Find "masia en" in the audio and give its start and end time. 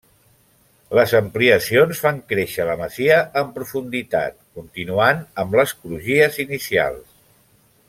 2.81-3.53